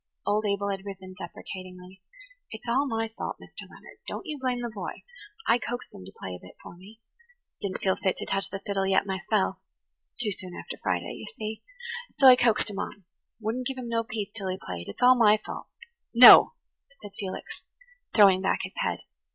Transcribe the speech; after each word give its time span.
Old 0.25 0.45
Abel 0.47 0.69
had 0.71 0.83
risen 0.83 1.13
deprecatingly. 1.15 2.01
"It's 2.49 2.67
all 2.67 2.87
my 2.87 3.09
fault, 3.15 3.37
Mr. 3.39 3.69
Leonard. 3.69 3.99
Don't 4.07 4.25
you 4.25 4.39
blame 4.39 4.61
the 4.61 4.71
boy. 4.73 5.03
I 5.47 5.59
coaxed 5.59 5.93
him 5.93 6.05
to 6.05 6.11
play 6.19 6.33
a 6.33 6.39
bit 6.39 6.55
for 6.63 6.75
me. 6.75 6.99
I 6.99 7.57
didn't 7.61 7.81
feel 7.83 7.95
fit 7.97 8.17
to 8.17 8.25
touch 8.25 8.49
the 8.49 8.63
fiddle 8.65 8.87
yet 8.87 9.05
myself–too 9.05 10.31
soon 10.31 10.55
after 10.55 10.79
Friday, 10.81 11.13
you 11.19 11.25
see. 11.37 11.61
So 12.19 12.25
I 12.25 12.35
coaxed 12.35 12.71
him 12.71 12.79
on–wouldn't 12.79 13.67
give 13.67 13.77
him 13.77 13.89
no 13.89 14.03
peace 14.03 14.31
till 14.33 14.47
he 14.49 14.57
played. 14.57 14.87
It's 14.87 15.03
all 15.03 15.13
my 15.15 15.37
fault." 15.37 15.67
"No," 16.15 16.53
said 16.99 17.11
Felix, 17.19 17.61
throwing 18.11 18.41
back 18.41 18.61
his 18.63 18.73
head. 18.77 19.01